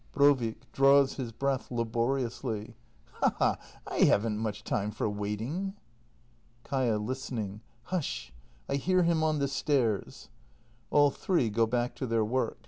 Brovik. 0.13 0.71
[Draws 0.71 1.13
his 1.17 1.31
breath 1.31 1.69
laboriously.] 1.69 2.73
Ha— 3.19 3.35
ha—! 3.37 3.57
I 3.85 3.97
haven't 4.05 4.39
much 4.39 4.63
time 4.63 4.89
for 4.89 5.07
waiting. 5.07 5.75
Kaia. 6.65 6.97
[Listening.] 6.97 7.61
Hush! 7.83 8.33
I 8.67 8.77
hear 8.77 9.03
him 9.03 9.21
on 9.23 9.37
the 9.37 9.47
stairs. 9.47 10.29
[All 10.89 11.11
three 11.11 11.51
go 11.51 11.67
back 11.67 11.93
to 11.97 12.07
their 12.07 12.25
work. 12.25 12.57